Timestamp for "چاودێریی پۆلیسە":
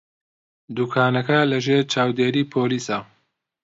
1.93-2.97